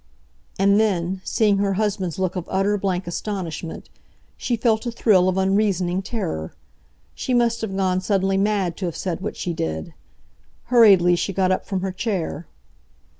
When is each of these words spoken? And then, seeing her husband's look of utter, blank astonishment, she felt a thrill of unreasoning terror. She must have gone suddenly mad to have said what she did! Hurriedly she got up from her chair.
And 0.57 0.79
then, 0.79 1.21
seeing 1.23 1.59
her 1.59 1.73
husband's 1.73 2.17
look 2.17 2.35
of 2.35 2.47
utter, 2.49 2.75
blank 2.75 3.05
astonishment, 3.05 3.87
she 4.35 4.55
felt 4.57 4.87
a 4.87 4.91
thrill 4.91 5.29
of 5.29 5.37
unreasoning 5.37 6.01
terror. 6.01 6.55
She 7.13 7.35
must 7.35 7.61
have 7.61 7.77
gone 7.77 8.01
suddenly 8.01 8.35
mad 8.35 8.75
to 8.77 8.85
have 8.87 8.97
said 8.97 9.21
what 9.21 9.37
she 9.37 9.53
did! 9.53 9.93
Hurriedly 10.73 11.15
she 11.17 11.33
got 11.33 11.51
up 11.51 11.67
from 11.67 11.81
her 11.81 11.91
chair. 11.91 12.47